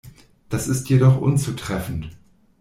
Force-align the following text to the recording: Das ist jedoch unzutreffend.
Das 0.49 0.67
ist 0.67 0.89
jedoch 0.89 1.21
unzutreffend. 1.21 2.09